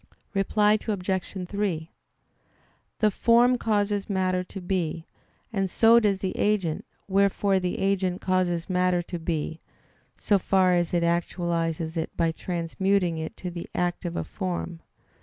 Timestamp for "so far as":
10.17-10.95